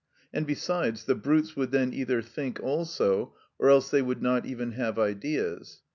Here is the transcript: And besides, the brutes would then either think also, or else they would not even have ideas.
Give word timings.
And 0.33 0.47
besides, 0.47 1.03
the 1.05 1.13
brutes 1.13 1.55
would 1.55 1.69
then 1.69 1.93
either 1.93 2.23
think 2.23 2.59
also, 2.59 3.35
or 3.59 3.69
else 3.69 3.91
they 3.91 4.01
would 4.01 4.23
not 4.23 4.47
even 4.47 4.71
have 4.71 4.97
ideas. 4.97 5.81